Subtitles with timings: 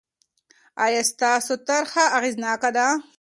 [0.85, 2.85] آیا ستاسو طرحه اغېزناکه ده؟